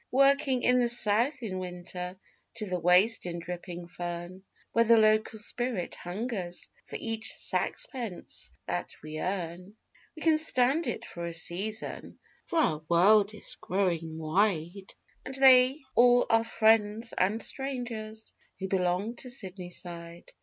[0.09, 2.17] Working in the South in winter,
[2.55, 8.89] to the waist in dripping fern, Where the local spirit hungers for each 'saxpence' that
[9.03, 9.75] we earn
[10.15, 12.17] We can stand it for a season,
[12.47, 14.91] for our world is growing wide,
[15.23, 20.31] And they all are friends and strangers who belong to Sydney Side.